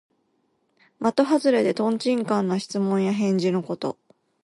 [0.97, 3.99] まとはずれで、とんちんかんな質問や返事のこと。